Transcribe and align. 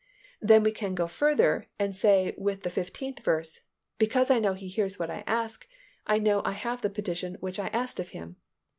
Then 0.41 0.63
we 0.63 0.71
can 0.71 0.95
go 0.95 1.05
further 1.05 1.63
and 1.77 1.95
say 1.95 2.33
with 2.35 2.63
the 2.63 2.71
fifteenth 2.71 3.19
verse, 3.19 3.59
Because 3.99 4.31
I 4.31 4.39
know 4.39 4.53
He 4.55 4.67
hears 4.67 4.97
what 4.97 5.11
I 5.11 5.23
ask, 5.27 5.67
I 6.07 6.17
know 6.17 6.41
I 6.43 6.53
have 6.53 6.81
the 6.81 6.89
petition 6.89 7.37
which 7.39 7.59
I 7.59 7.67
asked 7.67 7.99
of 7.99 8.09
Him. 8.09 8.37